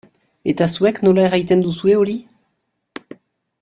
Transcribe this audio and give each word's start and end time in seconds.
Eta 0.53 0.67
zuek 0.77 1.01
nola 1.07 1.25
erraiten 1.29 1.63
duzue 1.69 1.95
hori? 2.01 2.19